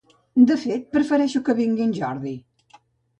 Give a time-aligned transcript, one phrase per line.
[0.51, 2.33] De fet, prefereixo que vingui en Jordi